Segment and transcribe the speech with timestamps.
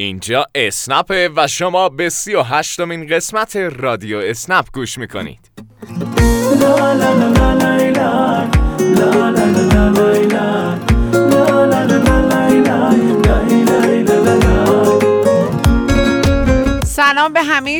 [0.00, 5.50] اینجا اسنپه و شما به سی و هشتمین قسمت رادیو اسنپ گوش می‌کنید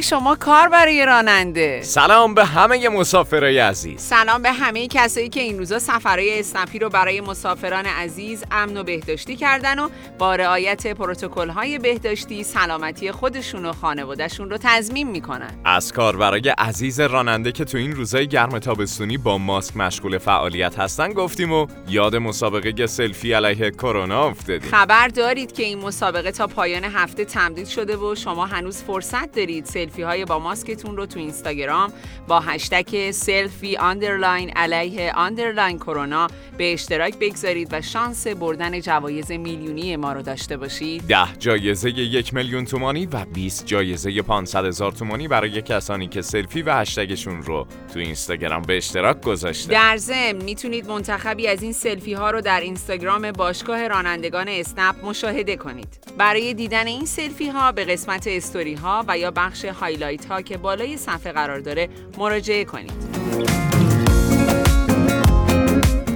[0.03, 4.01] شما کار برای راننده سلام به همه مسافرای عزیز.
[4.01, 8.83] سلام به همه کسایی که این روزا سفرهای اسنپی رو برای مسافران عزیز امن و
[8.83, 9.89] بهداشتی کردن و
[10.19, 15.51] با رعایت پروتکل های بهداشتی سلامتی خودشون و خانوادهشون رو تضمین می‌کنن.
[15.65, 21.13] از کاربرای عزیز راننده که تو این روزای گرم تابستونی با ماسک مشغول فعالیت هستن
[21.13, 24.71] گفتیم و یاد مسابقه سلفی علیه کرونا افتادیم.
[24.71, 29.65] خبر دارید که این مسابقه تا پایان هفته تمدید شده و شما هنوز فرصت دارید
[29.81, 31.93] سلفی های با ماسکتون رو تو اینستاگرام
[32.29, 36.27] با هشتگ سلفی underline علیه underline کرونا
[36.59, 41.03] به اشتراک بگذارید و شانس بردن جوایز میلیونی ما رو داشته باشید.
[41.09, 46.63] ده جایزه یک میلیون تومانی و 20 جایزه 500 هزار تومانی برای کسانی که سلفی
[46.63, 52.13] و هشتگشون رو تو اینستاگرام به اشتراک گذاشته در ضمن می‌تونید منتخبی از این سلفی
[52.13, 55.99] ها رو در اینستاگرام باشگاه رانندگان اسنپ مشاهده کنید.
[56.19, 60.57] برای دیدن این سلفی ها به قسمت استوری ها و یا بخش highlight ها که
[60.57, 63.21] بالای صفحه قرار داره مراجعه کنید.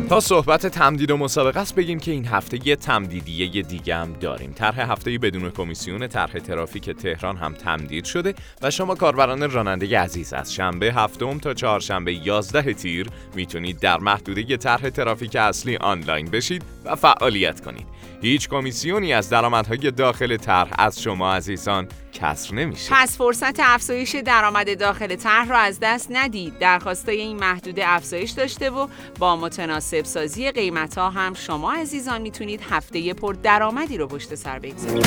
[0.08, 4.52] تا صحبت تمدید و مسابقه است بگیم که این هفته یه تمدیدیه دیگه هم داریم.
[4.52, 10.32] طرح هفته بدون کمیسیون طرح ترافیک تهران هم تمدید شده و شما کاربران راننده عزیز
[10.32, 16.62] از شنبه هفتم تا چهارشنبه 11 تیر می‌تونید در محدوده طرح ترافیک اصلی آنلاین بشید
[16.84, 17.86] و فعالیت کنید.
[18.22, 22.90] هیچ کمیسیونی از درآمدهای داخل طرح از شما عزیزان کسر نمیشه.
[22.94, 26.58] پس فرصت افزایش درآمد داخل طرح را از دست ندید.
[26.58, 28.86] درخواستای این محدوده افزایش داشته و
[29.18, 34.58] با متناسب سازی قیمت ها هم شما عزیزان می‌تونید هفته پر درآمدی رو پشت سر
[34.58, 35.06] بگذارید.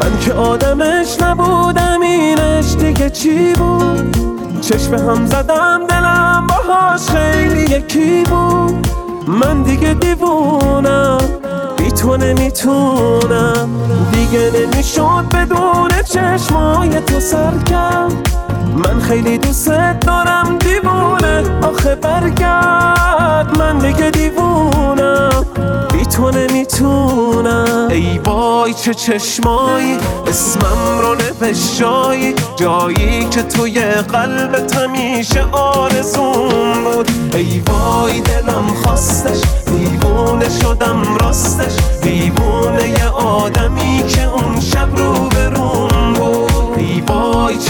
[0.00, 4.16] من که آدمش نبودم اینش دیگه چی بود؟
[4.60, 5.81] چشم هم زدم
[7.82, 8.86] یکی بود
[9.28, 11.18] من دیگه دیوونم.
[11.78, 13.68] بی تو نمی‌تونم.
[14.12, 18.08] دیگه نمی‌شد بدون چشمای تو سرکم
[18.76, 19.68] من خیلی دوست
[20.06, 21.42] دارم دیوونه.
[21.62, 23.58] آخه برگرد.
[23.58, 25.44] من دیگه دیوونم.
[26.22, 27.88] تو نمی‌تونم.
[27.90, 37.10] ای وای چه چشمایی اسمم رو نوشایی جایی که توی قلبت همیشه آرزون بود.
[37.34, 41.72] ای وای دلم خواستش دیوونه شدم راستش.
[42.02, 44.60] دیوونه یه آدمی که اون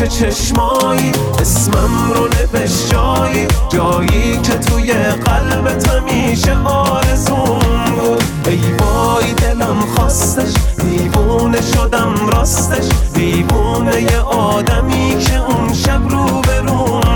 [0.02, 4.40] چه چشمایی؟ اسمم رو نوشایی جایی.
[4.42, 8.22] که توی قلبت همیشه آرزون بود.
[8.48, 12.88] ای وای دلم خواستش دیوونه شدم راستش.
[13.14, 17.11] دیوونه یه آدمی که اون شب رو بود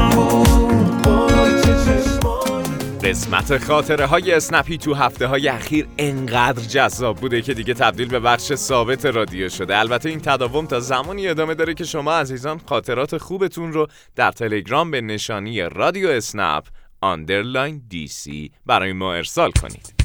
[3.07, 8.21] قسمت خاطره های اسنپی تو هفته های اخیر انقدر جذاب بوده که دیگه تبدیل به
[8.21, 9.79] بخش ثابت رادیو شده.
[9.79, 14.91] البته این تداوم تا زمانی ادامه داره که شما عزیزان خاطرات خوبتون رو در تلگرام
[14.91, 16.65] به نشانی رادیو اسنپ
[17.01, 19.96] آندرلاین دی سی برای ما ارسال کنید.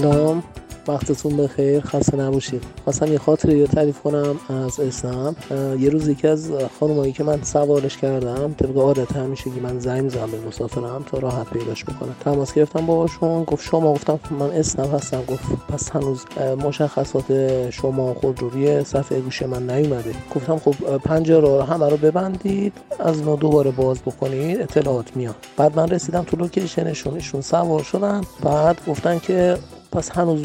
[0.00, 0.42] سلام.
[0.88, 1.80] وقتتون بخیر.
[1.80, 2.62] خسته نباشید.
[2.84, 5.36] خواستم یه خاطره رو تعریف کنم از اسنم
[5.80, 10.30] یه روز یکی از خانمایی که من سوارش کردم طبق عادت که من زنگ می‌زنم
[10.30, 12.14] به مسافرم تا راحت پیداش بکنم.
[12.24, 13.44] تماس گرفتم باهاشون.
[13.44, 15.22] گفت شما گفتم من اسنم هستم.
[15.28, 16.24] گفت پس هنوز
[16.64, 20.14] مشخصات شما خود رو روی صفحه گوش من نیومده.
[20.34, 22.72] گفتم خب پنجره رو همه رو ببندید.
[23.00, 24.60] از نو دوباره باز بکنید.
[24.60, 25.36] اطلاعات میاد.
[25.56, 27.14] بعد من رسیدم تو لوکیشنشون.
[27.14, 28.20] ایشون سوار شدن.
[28.42, 29.56] بعد گفتن که
[29.94, 30.42] پس هنوز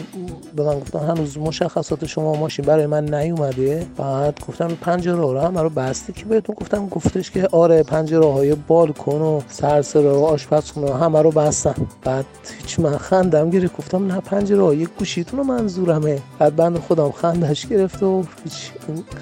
[0.56, 3.86] به من گفتن هنوز مشخصات شما ماشین برای من نیومده.
[3.98, 8.56] بعد گفتم پنجره رو هم رو بستی که بهتون گفتم گفتش که آره پنجره های
[8.56, 11.76] بالکن و سرسره و آشپزخونه همه رو بستن.
[12.04, 12.26] بعد
[12.62, 13.78] هیچ من خندم گرفت.
[13.78, 16.20] گفتم نه پنجره های گوشیتون رو منظورمه.
[16.40, 18.72] بعد بند خودم خندش گرفت و هیچ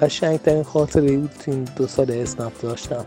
[0.02, 3.04] قشنگ ترین خاطره بود تو این دو سال اسنپ داشتم.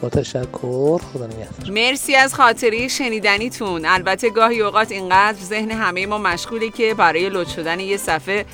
[0.00, 1.70] با تشکر خدا نگهدار.
[1.70, 3.86] مرسی از خاطره شنیدنیتون.
[3.86, 8.44] البته گاهی اوقات اینقدر ذهن همه ما مشغوله که برای لود شدن یه صفحه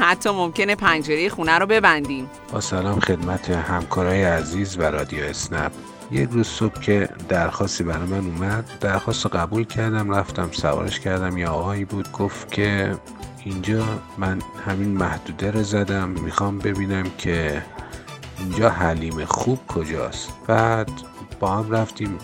[0.00, 2.30] حتی ممکنه پنجره خونه رو ببندیم.
[2.52, 5.72] با سلام خدمت همکارای عزیز و رادیو اسنپ.
[6.10, 11.38] یه روز صبح که درخواستی برای من اومد درخواست رو قبول کردم رفتم سوارش کردم.
[11.38, 12.94] یا آقایی بود گفت که
[13.44, 13.84] اینجا
[14.18, 17.62] من همین محدوده رو زدم می‌خوام ببینم که
[18.42, 20.90] اینجا حلیم خوب کجاست؟ بعد
[21.40, 22.18] با هم رفتیم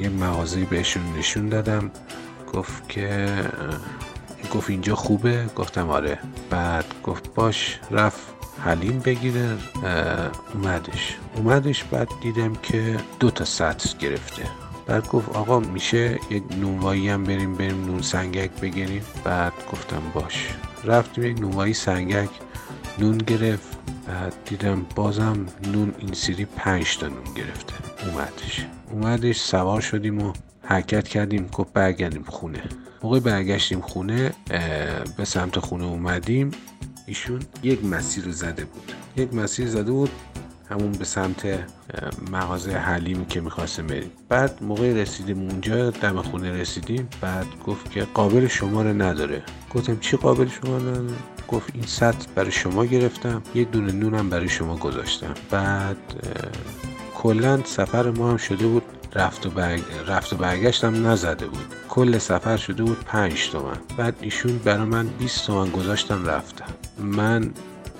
[0.00, 1.90] یه مغازه بهشون نشون دادم
[2.52, 3.28] گفت که
[4.54, 6.18] گفت اینجا خوبه؟ گفتم آره.
[6.50, 8.20] بعد گفت باش رفت
[8.64, 9.56] حلیم بگیره
[10.54, 11.16] اومدش.
[11.36, 14.42] اومدش بعد دیدم که دو تا سطل گرفته.
[14.86, 20.48] بعد گفت آقا میشه یک نونوایی هم بریم بریم نون سنگک بگیریم؟ بعد گفتم باش.
[20.84, 22.30] رفتیم یک نونوایی سنگک
[22.98, 23.71] نون گرفت.
[24.06, 27.74] بعد دیدم بازم نون این سری پنج تا نون گرفته.
[28.06, 28.66] اومدش.
[28.90, 30.32] اومدش سوار شدیم و
[30.62, 31.46] حرکت کردیم.
[31.46, 32.62] گفت برگردیم خونه.
[33.02, 34.32] موقع برگشتیم خونه
[35.16, 36.50] به سمت خونه اومدیم.
[37.06, 38.92] ایشون یک مسیر رو زده بود.
[39.16, 40.10] یک مسیر زده بود.
[40.72, 41.64] همون به سمت
[42.32, 44.10] مغازه حلیمی که می‌خواستم بریم.
[44.28, 47.08] بعد موقع رسیدیم اونجا دم خونه رسیدیم.
[47.20, 49.42] بعد گفت که قابل شما رو نداره.
[49.74, 51.14] گفتم چی قابل شما نداره؟
[51.48, 55.34] گفت این سطل برای شما گرفتم یه دونه نونم برای شما گذاشتم.
[55.50, 55.96] بعد
[57.14, 58.82] کلا سفر ما هم شده بود
[59.14, 59.82] رفت و, برگ...
[60.06, 61.64] رفت و برگشتم نزده بود.
[61.88, 63.76] کل سفر شده بود پنج تومن.
[63.96, 66.74] بعد ایشون برای من 20 تومن گذاشتن رفتم.
[66.98, 67.50] من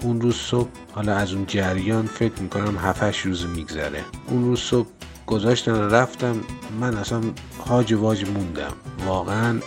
[0.03, 4.05] اون روز صبح حالا از اون جریان فکر می‌کنم 7 روز میگذره.
[4.27, 4.89] اون روز صبح
[5.27, 6.41] گذاشتن رفتم
[6.81, 7.21] من اصلا
[7.67, 8.73] هاج واج موندم.
[9.07, 9.61] واقعا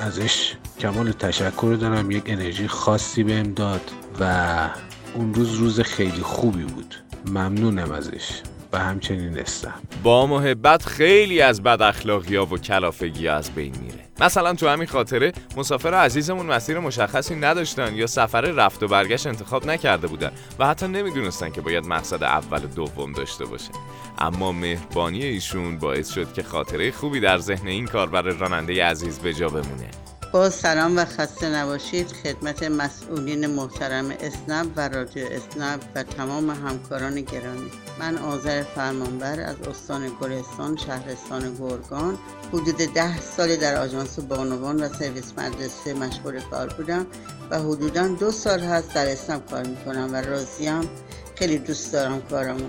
[0.00, 4.68] ازش کمال تشکر دارم یک انرژی خاصی بهم داد و
[5.14, 6.94] اون روز روز خیلی خوبی بود.
[7.26, 8.42] ممنونم ازش
[8.72, 9.74] و همچنین استم.
[10.02, 14.86] با محبت خیلی از بد اخلاقی ها و کلافگی از بین میره مثلا تو همین
[14.86, 20.66] خاطره مسافر عزیزمون مسیر مشخصی نداشتن یا سفر رفت و برگشت انتخاب نکرده بودن و
[20.66, 23.70] حتی نمی‌دونستن که باید مقصد اول و دوم داشته باشه
[24.18, 29.34] اما مهربانی ایشون باعث شد که خاطره خوبی در ذهن این کاربر راننده عزیز به
[29.34, 30.01] جا بمونه.
[30.32, 32.12] با سلام و خسته نباشید.
[32.12, 37.70] خدمت مسئولین محترم اسنب و رادیو اسنب و تمام همکاران گرامی.
[37.98, 42.18] من آذر فرمانبر از استان گلستان شهرستان گرگان.
[42.48, 47.06] حدود ده سال در آژانس بانوان و سرویس مدرسه مشغول کار بودم
[47.50, 50.88] و حدودا دو سال هست در اسنب کار می‌کنم و راضیم.
[51.34, 52.68] خیلی دوست دارم کارمو.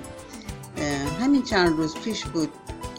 [1.21, 2.49] همین چند روز پیش بود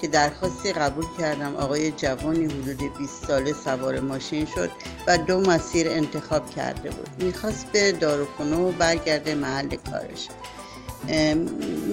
[0.05, 1.56] که درخواستی قبول کردم.
[1.56, 4.71] آقای جوانی حدود 20 ساله سوار ماشین شد
[5.06, 7.09] و دو مسیر انتخاب کرده بود.
[7.25, 10.29] می‌خواست به داروخونه و برگرده محل کارش.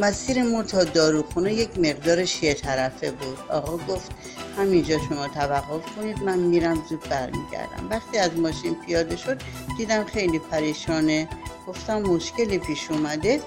[0.01, 3.37] مسیر ما تا داروخونه یک مقدارش یه طرفه بود.
[3.49, 4.11] آقا گفت
[4.57, 7.89] همینجا شما توقف کنید من میرم زود برمیگردم.
[7.89, 9.41] وقتی از ماشین پیاده شد
[9.77, 11.29] دیدم خیلی پریشانه.
[11.67, 13.41] گفتم مشکلی پیش اومده؟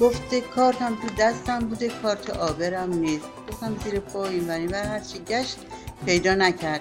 [0.00, 3.24] گفته کارتم تو دستم بوده کارت آبرم نیست.
[3.50, 5.56] گفتم زیر پا این و هرچی گشت
[6.06, 6.80] پیدا نکرد.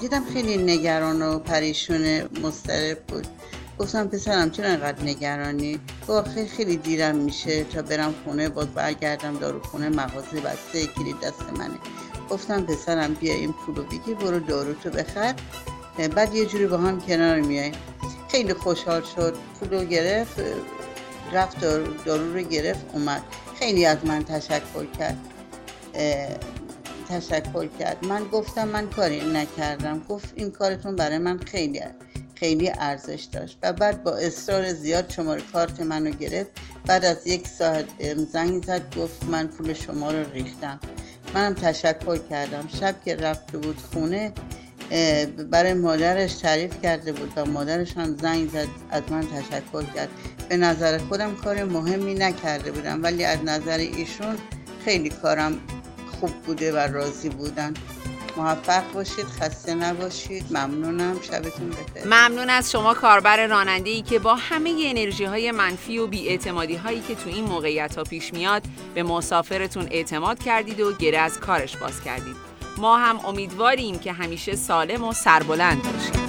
[0.00, 3.26] دیدم خیلی نگران و پریشون مسترب بود.
[3.78, 9.62] گفتم پسرم چرا انقدر نگرانی؟ گفت خیلی دیرم میشه تا برم خونه باز برگردم دارو
[9.62, 11.78] خونه مغازه بسته کلید دست منه.
[12.30, 15.34] گفتم پسرم بیا این پولو بگیر برو دارو تو بخر.
[16.14, 17.72] بعد یه جوری با هم کنار میای
[18.28, 19.36] خیلی خوشحال شد.
[19.60, 20.40] پولو گرفت.
[21.32, 21.60] رفت
[22.04, 23.22] دارو رو گرفت اومد.
[23.58, 25.16] خیلی از من تشکر کرد.
[27.08, 28.04] تشکر کرد.
[28.04, 30.02] من گفتم من کاری نکردم.
[30.08, 31.80] گفت این کارتون برای من خیلی
[32.34, 33.58] خیلی ارزش داشت.
[33.62, 36.50] و بعد با اصرار زیاد شماره کارت منو گرفت.
[36.86, 37.86] بعد از یک ساعت
[38.32, 40.80] زنگ زد گفت من پول شما رو ریختم.
[41.34, 42.68] منم تشکر کردم.
[42.80, 44.32] شب که رفته بود خونه
[45.50, 50.08] برای مادرش تعریف کرده بود و مادرش هم زنگ زد از من تشکر کرد.
[50.48, 54.36] به نظر خودم کار مهمی نکرده بودم ولی از نظر ایشون
[54.84, 55.60] خیلی کارم
[56.20, 57.74] خوب بوده و راضی بودن.
[58.36, 60.44] موفق باشید خسته نباشید.
[60.50, 61.20] ممنونم.
[61.22, 62.04] شبتون بخیر.
[62.04, 67.00] ممنون از شما کاربر راننده ای که با همه انرژی های منفی و بیاعتمادی هایی
[67.00, 68.62] که تو این موقعیت ها پیش میاد
[68.94, 72.45] به مسافرتون اعتماد کردید و گره از کارش باز کردید.
[72.78, 76.25] ما هم امیدواریم که همیشه سالم و سربلند باشید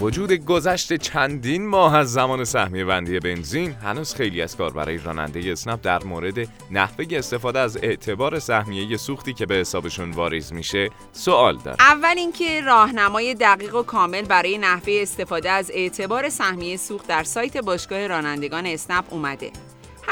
[0.00, 5.52] وجود گذشت چندین ماه از زمان سهمیه بندی بنزین هنوز خیلی از کار برای راننده
[5.52, 11.56] اسنپ در مورد نحوه استفاده از اعتبار سهمیه سوختی که به حسابشون واریز میشه سوال
[11.56, 17.24] داره اول اینکه راهنمای دقیق و کامل برای نحوه استفاده از اعتبار سهمیه سوخت در
[17.24, 19.50] سایت باشگاه رانندگان اسنپ اومده.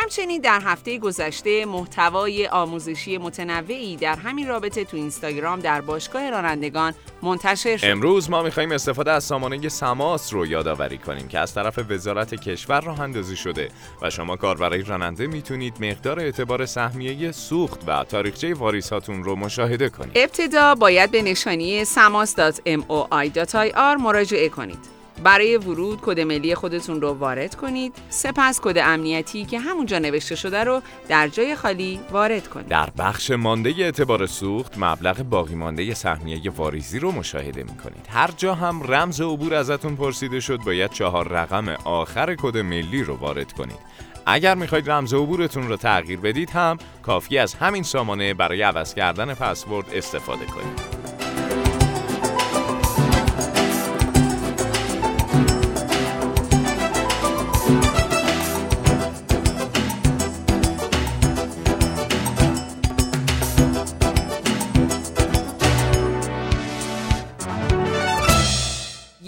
[0.00, 6.94] همچنین در هفته گذشته محتوای آموزشی متنوعی در همین رابطه تو اینستاگرام در باشگاه رانندگان
[7.22, 7.86] منتشر شد.
[7.86, 12.80] امروز ما می‌خوایم استفاده از سامانه سماس رو یادآوری کنیم که از طرف وزارت کشور
[12.80, 13.68] راه اندازی شده
[14.02, 20.12] و شما کاربرای راننده می‌تونید مقدار اعتبار سهمیه سوخت و تاریخچه واریساتون رو مشاهده کنید.
[20.14, 24.97] ابتدا باید به نشانی samas.moi.ir مراجعه کنید.
[25.22, 27.94] برای ورود کد ملی خودتون رو وارد کنید.
[28.10, 32.68] سپس کد امنیتی که همونجا نوشته شده رو در جای خالی وارد کنید.
[32.68, 38.30] در بخش مانده اعتبار سوخت مبلغ باقی مانده سهمیه واریزی رو مشاهده می کنید هر
[38.36, 43.52] جا هم رمز عبور ازتون پرسیده شد باید چهار رقم آخر کد ملی رو وارد
[43.52, 43.78] کنید.
[44.26, 49.34] اگر می‌خواید رمز عبورتون رو تغییر بدید هم کافی از همین سامانه برای عوض کردن
[49.34, 50.97] پسورد استفاده کنید.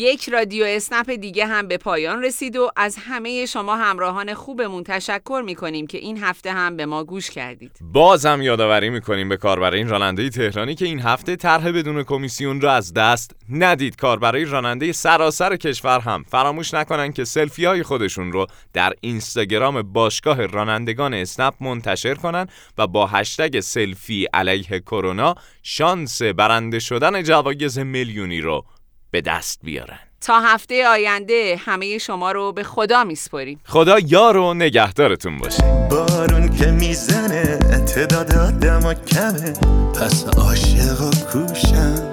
[0.00, 5.42] یک رادیو اسنپ دیگه هم به پایان رسید و از همه شما همراهان خوبمون تشکر
[5.46, 7.78] می‌کنیم که این هفته هم به ما گوش کردید.
[7.80, 12.94] بازم یادآوری می‌کنیم به کاربرای راننده تهرانی که این هفته طرح بدون کمیسیون را از
[12.94, 13.96] دست ندید.
[13.96, 20.46] کاربرای راننده سراسر کشور هم فراموش نکنن که سلفی های خودشون رو در اینستاگرام باشگاه
[20.46, 22.46] رانندگان اسنپ منتشر کنن
[22.78, 28.64] و با هشتگ سلفی علیه کرونا شانس برنده شدن جوایز میلیونی رو
[29.10, 29.98] به دست بیارن.
[30.20, 35.88] تا هفته آینده همه شما رو به خدا میسپریم خدا یار و نگهدارتون باشه.
[35.90, 37.58] بارون که می‌زنه
[37.94, 39.52] تعداد آدم و کمه.
[40.00, 42.10] پس عاشق و کوشم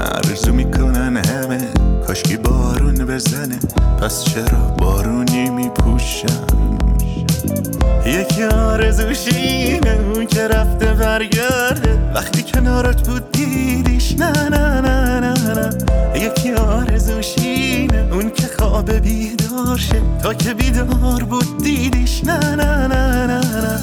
[0.00, 1.72] عرضو می‌کنن همه.
[2.06, 3.58] کاشکی بارون بزنه
[4.02, 6.46] پس چرا بارونی میپوشم
[8.38, 12.12] یکی آرزوشینه اون که رفته برگرده.
[12.14, 15.70] وقتی کنارت بود دیدیش نه نه نه نه نه.
[16.22, 20.02] یکی آرزوشینه اون که خواب بیدار شه.
[20.22, 23.78] تا که بیدار بود دیدیش نه نه نه نه نه.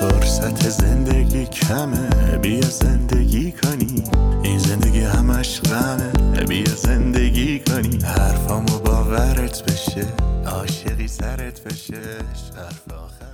[0.00, 4.04] فرصت زندگی کمه بیا زندگی کنی.
[4.42, 7.98] این زندگی همش غمه بیا زندگی کنی.
[8.04, 10.31] حرفامو باورت بشه.
[10.46, 12.18] عاشقی سرت بشه
[12.56, 13.31] حرف آخر.